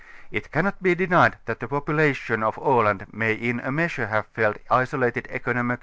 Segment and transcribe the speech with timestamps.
[0.31, 4.57] It cannot be denied that the population of Aland may in a measure have felt
[4.71, 5.77] isolated economioall.